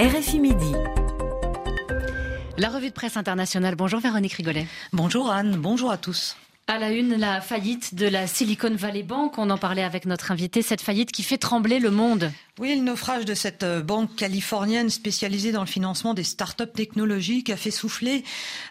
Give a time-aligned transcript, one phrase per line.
[0.00, 0.72] RFI Midi.
[2.56, 3.74] La revue de presse internationale.
[3.74, 4.66] Bonjour Véronique Rigolet.
[4.92, 6.36] Bonjour Anne, bonjour à tous.
[6.66, 9.36] À la une, la faillite de la Silicon Valley Bank.
[9.36, 10.62] On en parlait avec notre invité.
[10.62, 12.30] Cette faillite qui fait trembler le monde.
[12.62, 17.50] Oui, le naufrage de cette euh, banque californienne spécialisée dans le financement des startups technologiques
[17.50, 18.22] a fait souffler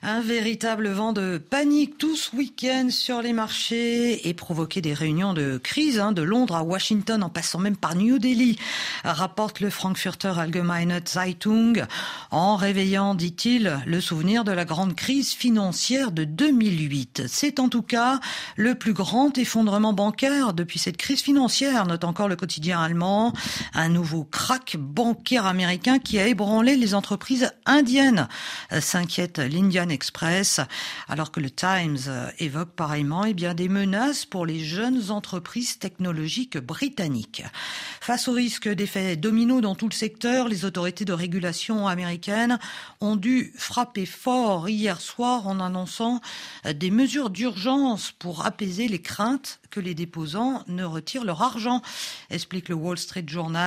[0.02, 5.34] un véritable vent de panique tout ce week-end sur les marchés et provoqué des réunions
[5.34, 8.58] de crise hein, de Londres à Washington en passant même par New Delhi,
[9.04, 11.86] rapporte le Frankfurter Allgemeine Zeitung
[12.30, 17.24] en réveillant, dit-il, le souvenir de la grande crise financière de 2008.
[17.28, 18.22] C'est en tout cas
[18.56, 23.34] le plus grand effondrement bancaire depuis cette crise financière, note encore le quotidien allemand
[23.82, 28.28] un nouveau crack bancaire américain qui a ébranlé les entreprises indiennes,
[28.72, 30.60] euh, s'inquiète l'Indian Express,
[31.08, 35.80] alors que le Times euh, évoque pareillement eh bien, des menaces pour les jeunes entreprises
[35.80, 37.44] technologiques britanniques.
[38.00, 42.60] Face au risque d'effets dominos dans tout le secteur, les autorités de régulation américaines
[43.00, 46.22] ont dû frapper fort hier soir en annonçant
[46.66, 51.82] euh, des mesures d'urgence pour apaiser les craintes que les déposants ne retirent leur argent,
[52.30, 53.61] explique le Wall Street Journal,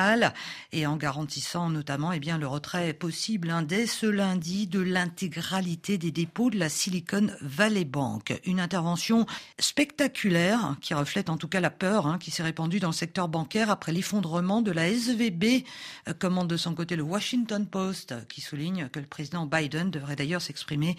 [0.72, 5.98] et en garantissant notamment eh bien, le retrait possible hein, dès ce lundi de l'intégralité
[5.98, 8.40] des dépôts de la Silicon Valley Bank.
[8.44, 9.26] Une intervention
[9.58, 13.28] spectaculaire qui reflète en tout cas la peur hein, qui s'est répandue dans le secteur
[13.28, 15.64] bancaire après l'effondrement de la SVB,
[16.08, 20.16] euh, commande de son côté le Washington Post, qui souligne que le président Biden devrait
[20.16, 20.96] d'ailleurs s'exprimer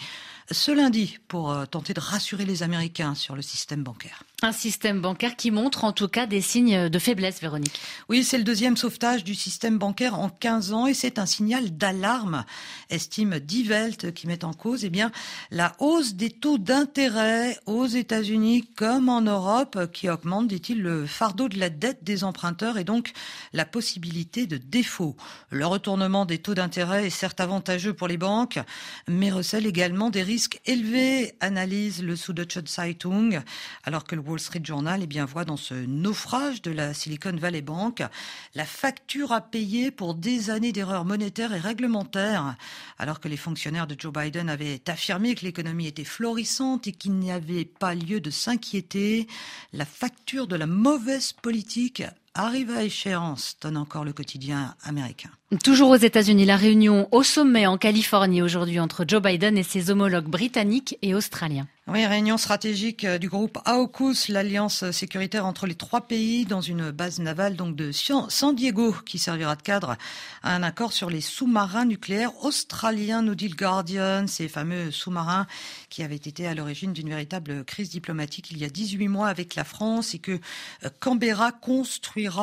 [0.51, 4.23] ce lundi pour euh, tenter de rassurer les Américains sur le système bancaire.
[4.41, 7.79] Un système bancaire qui montre en tout cas des signes de faiblesse, Véronique.
[8.09, 11.75] Oui, c'est le deuxième sauvetage du système bancaire en 15 ans et c'est un signal
[11.75, 12.45] d'alarme,
[12.91, 15.11] estime Die Welt, qui met en cause eh bien,
[15.49, 21.49] la hausse des taux d'intérêt aux États-Unis comme en Europe qui augmente, dit-il, le fardeau
[21.49, 23.11] de la dette des emprunteurs et donc
[23.53, 25.15] la possibilité de défaut.
[25.49, 28.59] Le retournement des taux d'intérêt est certes avantageux pour les banques,
[29.07, 33.41] mais recèle également des risques élevés, analyse le Süddeutsche Zeitung,
[33.83, 37.35] alors que le Wall Street Journal eh bien, voit dans ce naufrage de la Silicon
[37.35, 38.03] Valley Bank
[38.53, 42.55] la facture à payer pour des années d'erreurs monétaires et réglementaires,
[42.99, 47.13] alors que les fonctionnaires de Joe Biden avaient affirmé que l'économie était florissante et qu'il
[47.13, 49.27] n'y avait pas lieu de s'inquiéter.
[49.71, 52.03] La facture de la mauvaise politique
[52.35, 55.31] arrive à échéance, donne encore le quotidien américain.
[55.63, 59.89] Toujours aux États-Unis, la réunion au sommet en Californie aujourd'hui entre Joe Biden et ses
[59.89, 61.67] homologues britanniques et australiens.
[61.87, 66.89] Oui, réunion stratégique euh, du groupe AUKUS, l'alliance sécuritaire entre les trois pays, dans une
[66.89, 69.95] base navale donc de San Diego, qui servira de cadre
[70.41, 75.45] à un accord sur les sous-marins nucléaires australiens, nous dit le Guardian, ces fameux sous-marins
[75.91, 79.53] qui avaient été à l'origine d'une véritable crise diplomatique il y a 18 mois avec
[79.53, 80.39] la France et que
[80.85, 81.51] euh, Canberra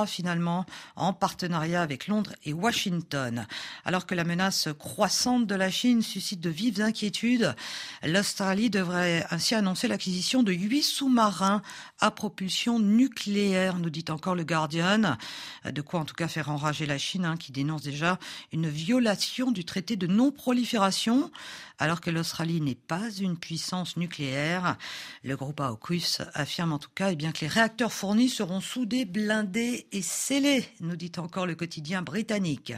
[0.06, 0.64] finalement
[0.96, 3.46] en partenariat avec Londres et Washington.
[3.84, 7.54] Alors que la menace croissante de la Chine suscite de vives inquiétudes,
[8.02, 11.62] l'Australie devrait ainsi annoncé l'acquisition de huit sous-marins
[12.00, 15.16] à propulsion nucléaire, nous dit encore le Guardian.
[15.64, 18.18] De quoi en tout cas faire enrager la Chine, hein, qui dénonce déjà
[18.52, 21.30] une violation du traité de non-prolifération,
[21.78, 24.76] alors que l'Australie n'est pas une puissance nucléaire.
[25.24, 29.04] Le groupe AUKUS affirme en tout cas eh bien, que les réacteurs fournis seront soudés,
[29.04, 32.72] blindés et scellés, nous dit encore le quotidien britannique.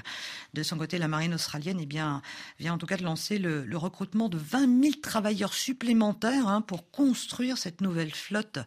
[0.53, 2.23] De son côté, la marine australienne eh bien,
[2.59, 6.61] vient en tout cas de lancer le, le recrutement de 20 000 travailleurs supplémentaires Hein,
[6.61, 8.59] pour construire cette nouvelle flotte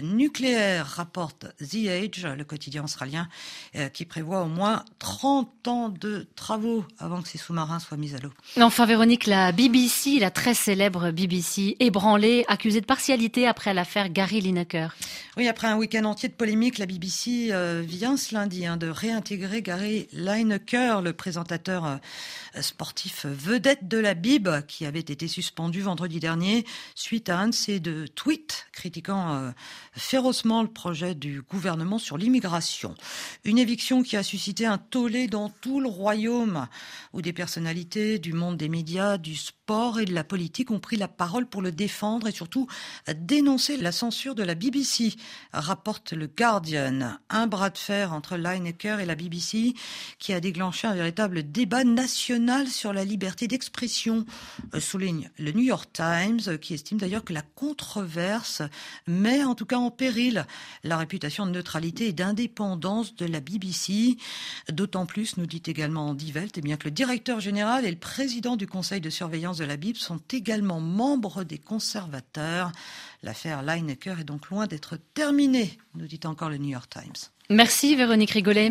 [0.00, 3.28] nucléaire, rapporte The Age, le quotidien australien,
[3.76, 8.14] euh, qui prévoit au moins 30 ans de travaux avant que ces sous-marins soient mis
[8.14, 8.32] à l'eau.
[8.60, 14.40] Enfin, Véronique, la BBC, la très célèbre BBC, ébranlée, accusée de partialité après l'affaire Gary
[14.40, 14.94] Lineker.
[15.36, 18.88] Oui, après un week-end entier de polémique, la BBC euh, vient ce lundi hein, de
[18.88, 21.96] réintégrer Gary Lineker, le présentateur euh,
[22.60, 26.64] sportif vedette de la Bib, qui avait été suspendu vendredi dernier
[26.94, 29.50] suite à un de deux tweets critiquant euh,
[29.92, 32.94] férocement le projet du gouvernement sur l'immigration.
[33.44, 36.66] Une éviction qui a suscité un tollé dans tout le royaume,
[37.12, 40.96] où des personnalités du monde des médias, du sport et de la politique ont pris
[40.96, 42.66] la parole pour le défendre et surtout
[43.14, 45.14] dénoncer la censure de la BBC,
[45.52, 47.18] rapporte le Guardian.
[47.48, 49.74] Bras de fer entre Lineker et la BBC
[50.18, 54.24] qui a déclenché un véritable débat national sur la liberté d'expression,
[54.74, 58.62] euh, souligne le New York Times, qui estime d'ailleurs que la controverse
[59.06, 60.46] met en tout cas en péril
[60.84, 64.16] la réputation de neutralité et d'indépendance de la BBC.
[64.70, 67.98] D'autant plus, nous dit également Die Welt, eh bien que le directeur général et le
[67.98, 72.72] président du conseil de surveillance de la Bible sont également membres des conservateurs.
[73.22, 77.37] L'affaire Lineker est donc loin d'être terminée, nous dit encore le New York Times.
[77.50, 78.66] Merci Véronique Rigolet.